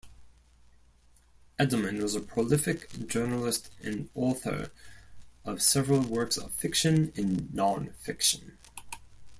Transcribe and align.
Edelman 1.59 2.01
was 2.01 2.15
a 2.15 2.21
prolific 2.21 2.89
journalist 3.07 3.69
and 3.83 4.09
author 4.15 4.71
of 5.45 5.61
several 5.61 6.01
works 6.01 6.37
of 6.37 6.51
fiction 6.53 7.13
and 7.15 7.53
non-fiction. 7.53 8.57